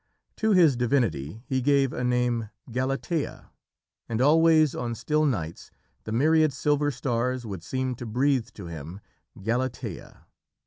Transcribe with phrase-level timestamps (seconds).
[0.37, 3.51] To his divinity he gave a name "Galatea";
[4.09, 5.69] and always on still nights
[6.05, 8.99] the myriad silver stars would seem to breathe to him
[9.43, 10.25] "Galatea"